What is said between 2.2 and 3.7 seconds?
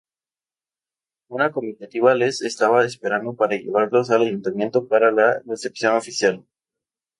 estaba esperando para